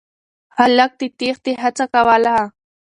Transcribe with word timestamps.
هلک 0.57 0.91
د 0.99 1.01
تېښتې 1.19 1.53
هڅه 1.63 1.85
کوله. 1.93 2.37